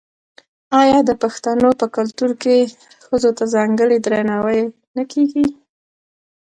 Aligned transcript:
آیا 0.81 0.99
د 1.09 1.11
پښتنو 1.21 1.69
په 1.79 1.85
کلتور 1.95 2.31
کې 2.41 2.57
ښځو 3.05 3.31
ته 3.37 3.43
ځانګړی 3.55 3.97
درناوی 4.01 4.61
نه 4.95 5.03
کیږي؟ 5.11 5.45